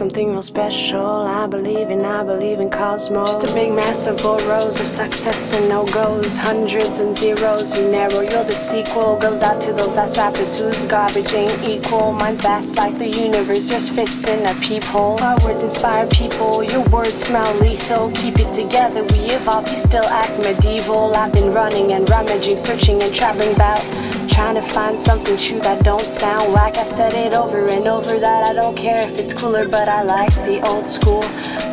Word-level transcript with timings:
something 0.00 0.30
real 0.30 0.40
special. 0.40 1.26
I 1.26 1.46
believe 1.46 1.90
in, 1.90 2.06
I 2.06 2.24
believe 2.24 2.58
in 2.58 2.70
cosmos. 2.70 3.32
Just 3.32 3.52
a 3.52 3.54
big 3.54 3.70
massive 3.70 4.16
bold 4.22 4.40
rows 4.44 4.80
of 4.80 4.86
success 4.86 5.52
and 5.52 5.68
no 5.68 5.84
goes, 5.84 6.38
hundreds 6.38 6.98
and 7.00 7.14
zeros. 7.14 7.76
You 7.76 7.86
narrow, 7.86 8.22
you're 8.22 8.44
the 8.44 8.54
sequel. 8.54 9.18
Goes 9.18 9.42
out 9.42 9.60
to 9.60 9.74
those 9.74 9.98
ass 9.98 10.16
rappers 10.16 10.58
whose 10.58 10.86
garbage 10.86 11.34
ain't 11.34 11.62
equal. 11.62 12.12
Mine's 12.12 12.40
vast 12.40 12.76
like 12.76 12.96
the 12.96 13.10
universe, 13.10 13.68
just 13.68 13.92
fits 13.92 14.26
in 14.26 14.46
a 14.46 14.54
peephole. 14.62 15.20
Our 15.20 15.38
words 15.44 15.62
inspire 15.62 16.06
people, 16.06 16.62
your 16.62 16.84
words 16.88 17.22
smell 17.22 17.52
lethal. 17.56 18.10
Keep 18.12 18.38
it 18.38 18.54
together, 18.54 19.02
we 19.02 19.18
evolve, 19.36 19.68
you 19.68 19.76
still 19.76 20.06
act 20.06 20.32
medieval. 20.38 21.14
I've 21.14 21.34
been 21.34 21.52
running 21.52 21.92
and 21.92 22.08
rummaging, 22.08 22.56
searching 22.56 23.02
and 23.02 23.14
traveling 23.14 23.54
about. 23.54 23.84
Trying 24.30 24.54
to 24.54 24.62
find 24.62 24.98
something 24.98 25.36
true 25.36 25.60
that 25.60 25.84
don't 25.84 26.04
sound 26.04 26.52
whack. 26.52 26.76
I've 26.76 26.88
said 26.88 27.12
it 27.14 27.32
over 27.34 27.68
and 27.68 27.86
over 27.86 28.18
that 28.18 28.46
I 28.46 28.52
don't 28.54 28.76
care 28.76 28.98
if 28.98 29.18
it's 29.18 29.32
cooler, 29.32 29.68
but 29.68 29.88
I 29.88 30.02
like 30.02 30.34
the 30.46 30.60
old 30.66 30.88
school. 30.88 31.22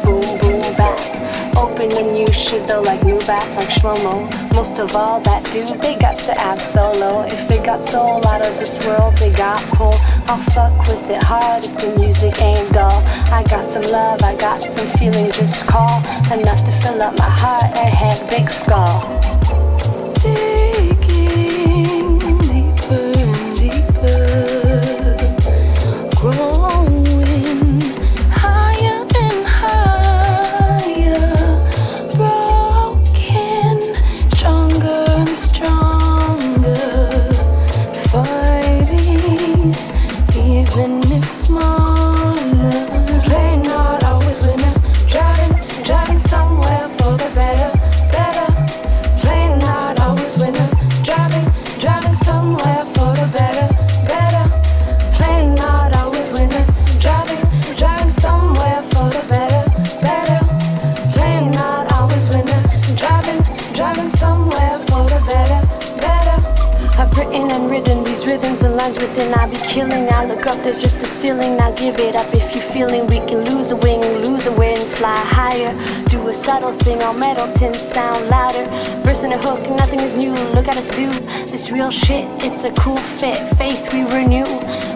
Boom, 0.03 0.37
boom, 0.39 0.61
back. 0.75 1.55
Open 1.55 1.91
a 1.91 2.03
new 2.11 2.31
shit 2.31 2.67
though, 2.67 2.81
like 2.81 3.03
new 3.03 3.19
back, 3.25 3.47
like 3.55 3.69
Shlomo. 3.69 4.29
Most 4.53 4.79
of 4.79 4.95
all, 4.95 5.21
that 5.21 5.43
dude, 5.51 5.79
big 5.81 6.03
ups 6.03 6.25
to 6.25 6.39
Ab 6.39 6.59
Solo. 6.59 7.21
If 7.21 7.49
it 7.49 7.65
got 7.65 7.85
soul 7.85 8.25
out 8.27 8.41
of 8.41 8.59
this 8.59 8.77
world, 8.85 9.15
they 9.17 9.31
got 9.31 9.63
pull. 9.75 9.95
I'll 10.27 10.43
fuck 10.51 10.77
with 10.87 11.09
it 11.09 11.23
hard 11.23 11.63
if 11.63 11.77
the 11.77 11.95
music 11.97 12.39
ain't 12.41 12.71
dull. 12.73 13.01
I 13.31 13.43
got 13.49 13.69
some 13.69 13.83
love, 13.83 14.21
I 14.21 14.35
got 14.35 14.61
some 14.61 14.87
feeling, 14.97 15.31
just 15.31 15.65
call. 15.67 15.99
Enough 16.31 16.65
to 16.65 16.71
fill 16.81 17.01
up 17.01 17.17
my 17.17 17.29
heart 17.29 17.75
and 17.75 17.93
head, 17.93 18.29
big 18.29 18.49
skull. 18.49 19.01
Within, 68.99 69.33
I 69.33 69.47
be 69.47 69.57
killing. 69.57 70.07
I 70.09 70.25
look 70.25 70.45
up, 70.45 70.63
there's 70.63 70.81
just 70.81 70.97
a 70.97 71.07
ceiling. 71.07 71.57
Now 71.57 71.71
give 71.71 71.99
it 71.99 72.15
up 72.15 72.33
if 72.33 72.55
you're 72.55 72.69
feeling. 72.71 73.07
We 73.07 73.17
can 73.27 73.45
lose 73.45 73.71
a 73.71 73.75
wing, 73.75 74.01
lose 74.23 74.45
a 74.47 74.51
wind, 74.51 74.83
fly 74.97 75.15
higher. 75.15 75.73
Do 76.09 76.27
a 76.27 76.33
subtle 76.33 76.73
thing, 76.73 77.01
all 77.01 77.13
metal 77.13 77.51
tin 77.53 77.77
sound 77.77 78.27
louder. 78.29 78.65
Verse 79.03 79.23
and 79.23 79.33
a 79.33 79.37
hook, 79.37 79.59
nothing 79.77 79.99
is 79.99 80.13
new. 80.13 80.33
Look 80.55 80.67
at 80.67 80.77
us 80.77 80.89
do 80.89 81.09
this 81.51 81.69
real 81.71 81.91
shit. 81.91 82.25
It's 82.43 82.63
a 82.63 82.71
cool 82.73 82.97
fit. 83.19 83.37
Faith 83.57 83.91
we 83.93 84.03
renew. 84.03 84.47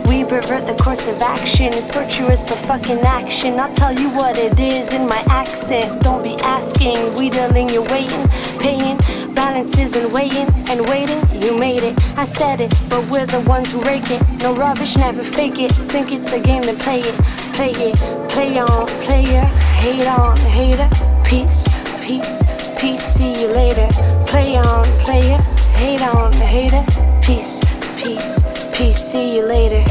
We 0.08 0.24
revert 0.24 0.66
the 0.68 0.78
course 0.84 1.08
of 1.08 1.22
action. 1.22 1.74
It's 1.74 1.90
torturous 1.90 2.44
but 2.44 2.58
fucking 2.60 3.00
action. 3.00 3.60
I'll 3.60 3.74
tell 3.76 3.98
you 3.98 4.10
what 4.10 4.38
it 4.38 4.60
is 4.60 4.92
in 4.92 5.08
my 5.08 5.24
accent. 5.28 6.04
Don't 6.04 6.24
be 6.24 6.36
asking. 6.36 7.14
We 7.16 7.30
dealing, 7.30 7.70
you're 7.70 7.84
waiting, 7.84 8.28
paying 8.60 8.98
balances 9.36 9.96
and 9.96 10.12
waiting 10.12 10.48
and 10.70 10.88
waiting. 10.88 11.22
You 11.42 11.58
made 11.58 11.84
it, 11.84 11.96
I 12.18 12.26
said 12.26 12.62
it, 12.62 12.74
but 12.90 13.08
we're 13.10 13.26
the 13.26 13.42
ones 13.42 13.72
who 13.72 13.82
rake 13.82 14.10
it. 14.12 14.22
No 14.40 14.54
rubbish, 14.56 14.96
never 14.98 15.24
fake 15.24 15.60
it. 15.60 15.72
Think 15.92 16.12
it's 16.12 16.32
a 16.32 16.40
game, 16.40 16.64
then 16.64 16.78
play 16.78 17.02
it, 17.02 17.16
play 17.54 17.72
it, 17.72 17.96
play 18.30 18.60
on, 18.60 18.88
player, 19.06 19.46
hate 19.82 20.08
on, 20.08 20.38
hater. 20.38 20.90
Peace, 21.26 21.68
peace, 22.02 22.42
peace. 22.80 23.04
See 23.04 23.42
you 23.42 23.48
later. 23.48 23.88
Play 24.28 24.58
on, 24.58 24.86
player, 25.06 25.38
hate 25.78 26.04
on, 26.04 26.34
hater. 26.34 26.86
Peace, 27.22 27.60
peace, 27.98 28.40
peace. 28.74 28.98
See 28.98 29.36
you 29.36 29.46
later. 29.46 29.91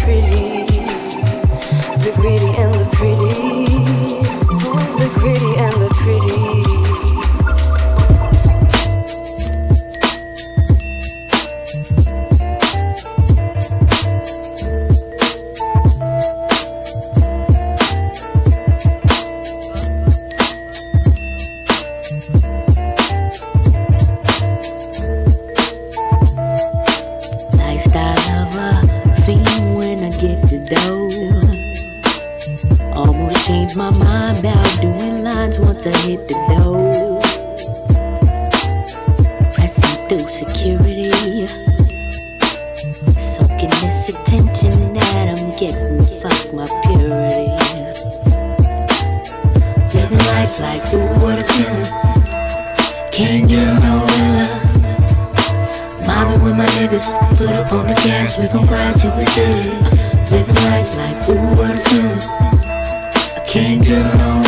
feelings. 61.91 62.25
I 62.25 63.43
can't 63.45 63.83
get 63.83 64.05
along 64.15 64.43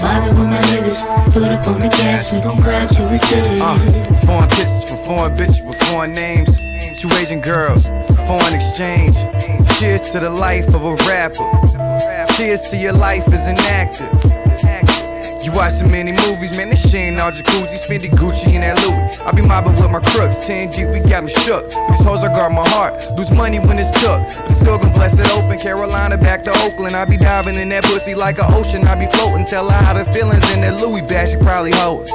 Mobbing 0.00 0.38
with 0.38 0.48
my 0.48 0.60
niggas, 0.70 1.32
foot 1.32 1.42
up 1.42 1.66
on 1.68 1.80
the 1.80 1.88
gas, 1.88 2.32
we 2.32 2.40
gon' 2.40 2.56
grind 2.56 2.88
till 2.88 3.08
we 3.10 3.18
get 3.18 3.44
it. 3.44 3.60
Uh, 3.60 3.78
foreign 4.26 4.48
kisses 4.50 4.88
for 4.88 4.96
foreign 5.04 5.36
bitches 5.36 5.66
with 5.66 5.78
foreign 5.88 6.12
names. 6.12 6.58
Two 6.98 7.10
Asian 7.20 7.40
girls, 7.40 7.84
foreign 8.26 8.54
exchange. 8.54 9.16
Cheers 9.78 10.10
to 10.12 10.20
the 10.20 10.30
life 10.30 10.68
of 10.68 10.84
a 10.84 10.94
rapper. 11.08 11.44
Cheers 12.34 12.62
to 12.70 12.76
your 12.76 12.92
life 12.92 13.26
as 13.28 13.46
an 13.46 13.58
actor 13.58 14.08
be 19.32 19.42
my 19.42 19.60
with 19.64 19.90
my 19.90 20.00
crocks 20.00 20.46
change 20.46 20.76
you 20.76 20.88
we 20.88 21.00
got 21.00 21.22
the 21.22 21.28
shucks 21.28 21.74
these 21.90 22.06
hoes 22.06 22.22
are 22.22 22.28
got 22.28 22.52
my 22.52 22.68
heart. 22.70 22.94
Lose 23.16 23.30
money 23.30 23.58
when 23.58 23.78
it's 23.78 23.88
stuck 23.98 24.50
still 24.60 24.78
gonna 24.78 24.92
bless 24.92 25.18
it 25.18 25.28
open. 25.32 25.58
Carolina 25.58 26.16
back 26.16 26.44
to 26.44 26.52
oakland. 26.64 26.94
I'll 26.94 27.06
be 27.06 27.16
diving 27.16 27.56
in 27.56 27.68
that 27.70 27.84
pussy 27.84 28.14
like 28.14 28.38
an 28.38 28.46
ocean. 28.48 28.84
I 28.84 28.94
be 28.94 29.06
floating, 29.06 29.46
tell 29.46 29.68
her 29.68 29.84
how 29.84 29.94
the 29.94 30.04
feelings 30.12 30.48
in 30.52 30.60
that 30.60 30.80
Louis 30.80 31.02
bag, 31.02 31.30
she 31.30 31.36
probably 31.36 31.72
hold. 31.72 32.08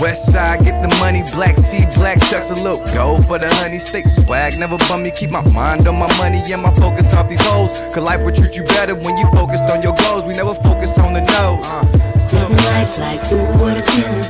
West 0.00 0.32
side, 0.32 0.64
get 0.64 0.80
the 0.80 0.88
money, 0.96 1.22
black 1.34 1.56
tea, 1.56 1.84
black 1.94 2.18
chucks, 2.20 2.48
a 2.48 2.54
little 2.54 2.82
gold 2.94 3.26
for 3.26 3.38
the 3.38 3.54
honey 3.56 3.78
stick. 3.78 4.08
Swag 4.08 4.58
never 4.58 4.78
bum 4.88 5.02
me, 5.02 5.10
keep 5.10 5.28
my 5.28 5.42
mind 5.52 5.86
on 5.86 5.98
my 5.98 6.08
money 6.16 6.40
and 6.50 6.62
my 6.62 6.72
focus 6.74 7.12
off 7.12 7.28
these 7.28 7.44
hoes. 7.48 7.68
Cause 7.92 8.02
life 8.02 8.24
will 8.24 8.32
treat 8.32 8.56
you 8.56 8.64
better 8.64 8.94
when 8.94 9.18
you 9.18 9.26
focused 9.34 9.68
on 9.68 9.82
your 9.82 9.94
goals. 9.96 10.24
We 10.24 10.32
never 10.32 10.54
focus 10.54 10.98
on 10.98 11.12
the 11.12 11.20
nose. 11.20 11.66
Uh. 11.68 11.84
Living 12.32 12.56
life 12.56 12.98
like, 12.98 13.20
ooh, 13.30 13.44
what 13.62 13.76
a 13.76 13.82
feeling. 13.82 14.24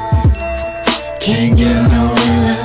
Can't 1.20 1.56
get 1.56 1.86
no 1.86 2.14
realer. 2.18 2.56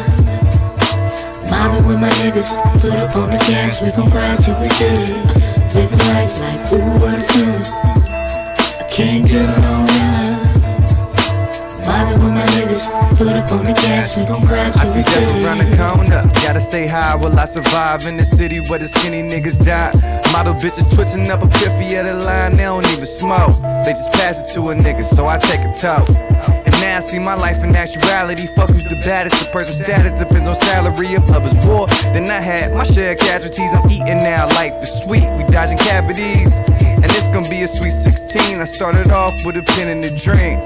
Mobbing 1.51 1.87
with 1.87 1.99
my 1.99 2.09
niggas, 2.09 2.49
foot 2.81 2.93
up 2.93 3.15
on 3.17 3.29
the 3.29 3.37
gas, 3.37 3.83
we 3.83 3.91
gon' 3.91 4.09
grind 4.09 4.39
till 4.39 4.59
we 4.59 4.67
get 4.69 5.09
it. 5.09 5.75
Living 5.75 5.99
life 5.99 6.39
like, 6.39 6.73
ooh, 6.73 7.05
what 7.05 7.13
a 7.13 7.21
feeling. 7.21 7.65
I 8.81 8.87
can't 8.89 9.27
get 9.27 9.45
no 9.59 9.85
realer. 9.85 10.04
With 12.13 12.21
my 12.23 12.45
niggas, 12.45 13.17
foot 13.17 13.27
up 13.29 13.51
on 13.51 13.65
the 13.65 13.73
gas, 13.73 14.17
we 14.17 14.25
gon' 14.25 14.41
grind 14.45 14.73
till 14.73 14.95
we 14.95 15.01
get 15.03 15.07
it. 15.07 15.17
I 15.17 15.19
see 15.19 15.25
death 15.25 15.45
around 15.45 15.57
the 15.57 15.77
corner, 15.77 16.31
gotta 16.45 16.61
stay 16.61 16.87
high 16.87 17.15
while 17.15 17.37
I 17.39 17.45
survive 17.45 18.05
in 18.05 18.15
the 18.17 18.25
city 18.25 18.59
where 18.59 18.79
the 18.79 18.87
skinny 18.87 19.23
niggas 19.23 19.63
die. 19.65 19.91
Model 20.31 20.53
bitches 20.53 20.87
twitching 20.93 21.29
up 21.31 21.41
a 21.43 21.47
piffy 21.47 21.93
at 21.93 22.05
the 22.05 22.13
line, 22.13 22.53
they 22.53 22.63
don't 22.63 22.85
even 22.91 23.05
smoke. 23.05 23.55
They 23.85 23.93
just 23.93 24.11
pass 24.13 24.41
it 24.41 24.53
to 24.53 24.69
a 24.69 24.75
nigga, 24.75 25.03
so 25.03 25.27
I 25.27 25.37
take 25.39 25.61
a 25.61 25.73
toke. 25.73 26.09
And 26.65 26.73
now 26.81 26.97
I 26.97 26.99
see 26.99 27.19
my 27.19 27.35
life 27.35 27.63
in 27.63 27.75
actuality. 27.75 28.47
Fuck 28.55 28.69
who's 28.69 28.83
the 28.83 29.01
baddest, 29.05 29.43
the 29.43 29.49
person's 29.51 29.83
status 29.83 30.11
depends 30.13 30.47
on 30.47 30.55
salary. 30.55 31.13
If 31.13 31.29
love 31.29 31.45
is 31.45 31.65
war, 31.65 31.87
then 32.13 32.29
I 32.29 32.41
had 32.41 32.73
my 32.73 32.83
share 32.83 33.13
of 33.13 33.19
casualties. 33.19 33.71
I'm 33.73 33.89
eating 33.89 34.19
now, 34.19 34.47
life 34.47 34.73
is 34.83 34.91
sweet, 35.03 35.27
we 35.37 35.43
dodging 35.51 35.79
cavities. 35.79 36.53
And 37.05 37.09
this 37.11 37.27
gonna 37.27 37.49
be 37.49 37.61
a 37.63 37.67
sweet 37.67 37.91
16. 37.91 38.61
I 38.61 38.63
started 38.65 39.11
off 39.11 39.33
with 39.45 39.57
a 39.57 39.63
pen 39.63 39.89
and 39.89 40.03
a 40.03 40.15
dream. 40.15 40.61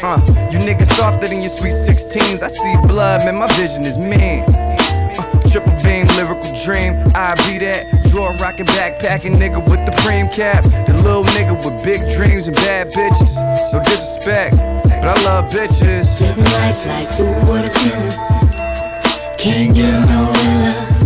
Uh, 0.00 0.20
you 0.52 0.60
niggas 0.60 0.94
softer 0.94 1.26
than 1.26 1.40
your 1.40 1.48
sweet 1.48 1.72
16s. 1.72 2.42
I 2.42 2.46
see 2.46 2.76
blood, 2.86 3.24
man, 3.24 3.34
my 3.34 3.48
vision 3.54 3.82
is 3.82 3.98
mean. 3.98 4.44
Uh, 4.46 5.40
triple 5.50 5.74
beam, 5.82 6.06
lyrical 6.14 6.54
dream. 6.62 7.02
I 7.16 7.34
be 7.48 7.58
that. 7.58 7.86
Draw 8.10 8.36
rockin' 8.38 8.66
backpacking 8.66 9.34
nigga 9.34 9.58
with 9.58 9.84
the 9.86 9.92
cream 10.02 10.28
cap. 10.28 10.62
The 10.62 10.94
little 11.02 11.24
nigga 11.24 11.56
with 11.58 11.82
big 11.82 12.00
dreams 12.16 12.46
and 12.46 12.54
bad 12.56 12.92
bitches. 12.92 13.34
No 13.72 13.82
disrespect, 13.82 14.56
but 15.02 15.18
I 15.18 15.24
love 15.24 15.50
bitches. 15.50 16.20
Living 16.20 16.44
life 16.44 16.86
like, 16.86 17.18
ooh, 17.18 17.50
what 17.50 17.64
a 17.64 17.70
feeling. 17.70 19.36
Can't 19.36 19.74
get 19.74 19.98
no 20.06 20.30
realer. 20.30 20.98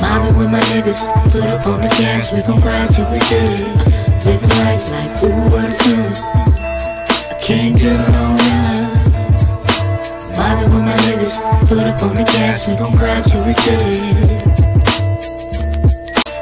Mobbing 0.00 0.38
with 0.38 0.50
my 0.50 0.60
niggas, 0.70 1.02
foot 1.32 1.42
up 1.42 1.66
on 1.66 1.80
the 1.80 1.88
gas, 1.88 2.32
we 2.32 2.42
gon' 2.42 2.60
grind 2.60 2.94
till 2.94 3.10
we 3.10 3.18
get 3.18 3.58
it. 3.58 4.24
Living 4.24 4.50
life 4.50 4.88
like, 4.92 5.22
ooh, 5.24 5.34
what 5.50 5.64
a 5.64 5.72
feeling. 5.72 6.45
Can't 7.46 7.78
get 7.78 7.96
no 8.10 8.34
realer. 8.34 8.86
Mobbing 10.36 10.74
with 10.74 10.82
my 10.82 10.96
niggas, 11.06 11.68
foot 11.68 11.78
up 11.78 12.02
on 12.02 12.16
the 12.16 12.24
gas, 12.24 12.66
we 12.68 12.74
gon' 12.74 12.90
grind 12.90 13.22
till 13.22 13.44
we 13.44 13.54
get 13.54 13.80
it. 13.86 14.42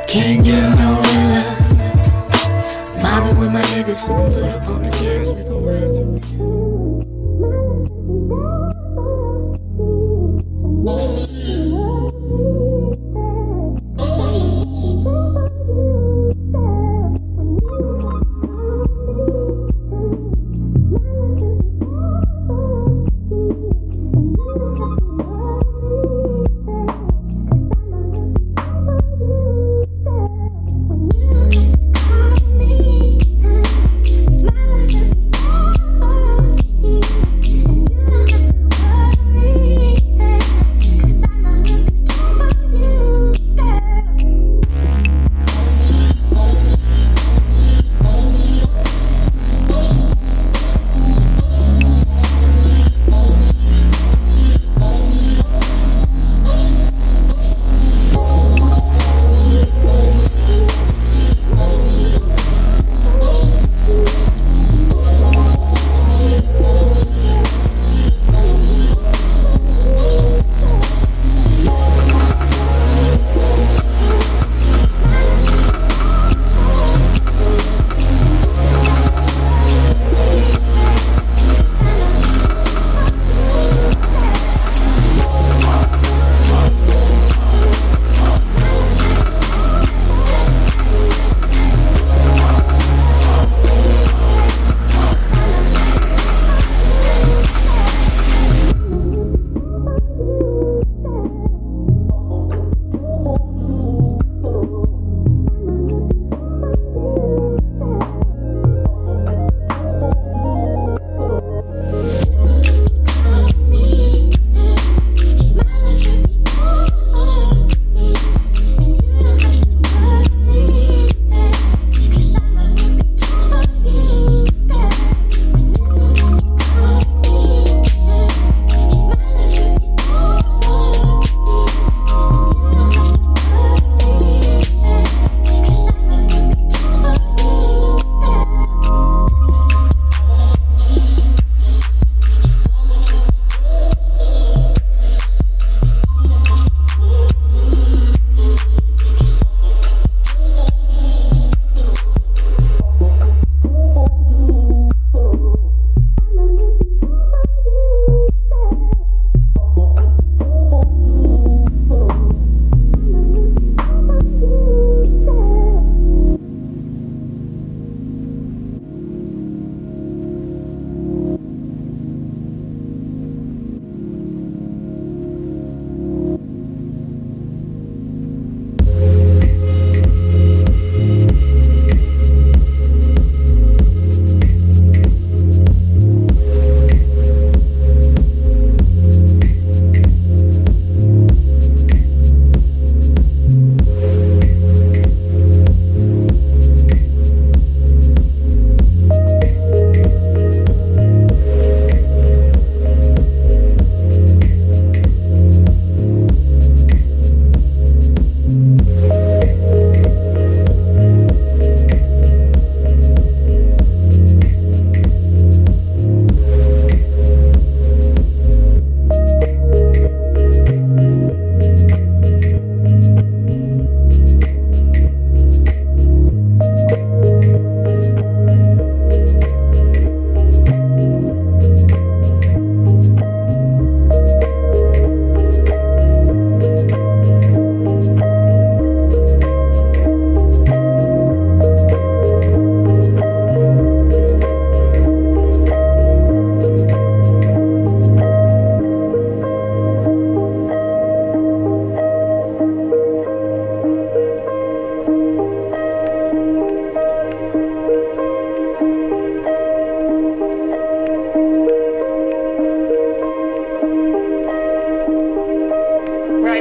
Can't 0.08 0.42
get 0.42 0.62
no. 0.78 1.02
Mobbing 3.02 3.38
with 3.38 3.52
my 3.52 3.60
niggas, 3.60 4.06
foot 4.06 4.44
up 4.44 4.66
on 4.66 4.82
the 4.84 4.88
gas, 4.88 5.26
we 5.34 5.42
gon' 5.42 5.62
grind 5.62 5.92
till 5.92 6.06
we 6.06 6.20
get 6.20 6.40
it. 6.40 6.43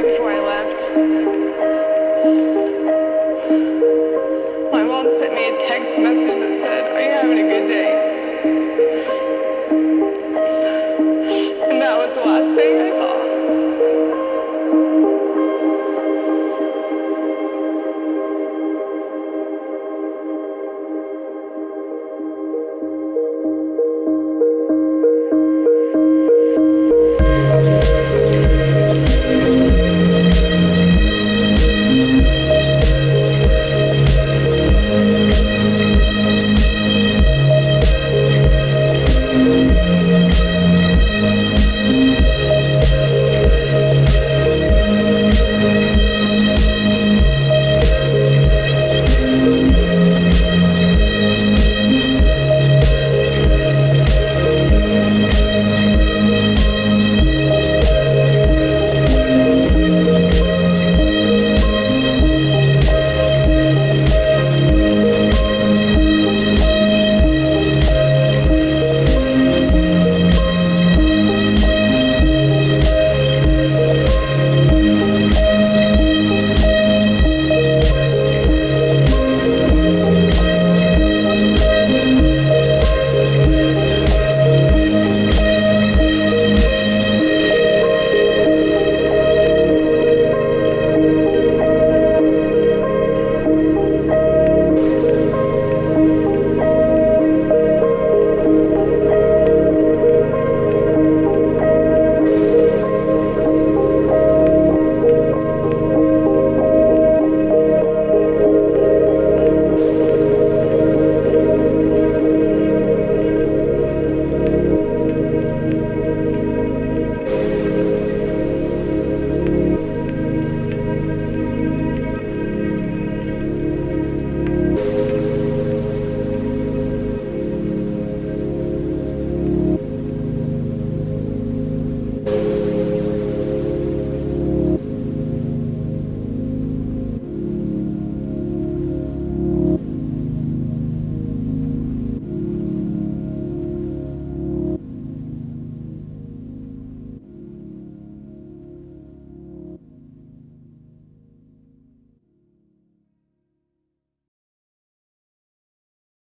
before 0.04 0.32
I 0.32 0.40
left. 0.40 0.80
My 4.70 4.82
mom 4.82 5.08
sent 5.08 5.32
me 5.34 5.56
a 5.56 5.58
text 5.58 5.98
message 5.98 6.40
that 6.40 6.54
said, 6.54 6.92
Are 6.94 7.00
you 7.00 7.10
having 7.10 7.38
a 7.38 7.48
good 7.48 7.68
day? 7.68 7.83